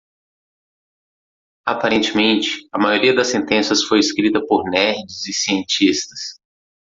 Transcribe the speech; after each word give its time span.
Aparentemente, 1.63 2.67
a 2.71 2.79
maioria 2.79 3.13
das 3.13 3.27
sentenças 3.27 3.83
foi 3.83 3.99
escrita 3.99 4.43
por 4.47 4.63
nerds 4.67 5.27
e 5.27 5.31
cientistas. 5.31 6.39